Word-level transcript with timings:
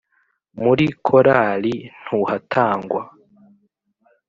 muri 0.63 0.85
korali 1.05 1.73
ntuhatangwa 2.03 3.01